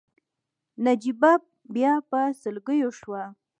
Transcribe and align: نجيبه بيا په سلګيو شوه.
نجيبه 0.85 1.33
بيا 1.73 1.93
په 2.09 2.19
سلګيو 2.41 2.91
شوه. 2.99 3.23